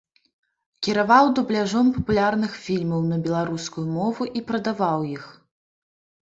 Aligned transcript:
Кіраваў 0.87 1.29
дубляжом 1.39 1.91
папулярных 1.99 2.57
фільмаў 2.65 3.01
на 3.11 3.21
беларускую 3.29 3.87
мову 3.97 4.23
і 4.41 4.47
прадаваў 4.51 4.99
іх. 5.15 5.23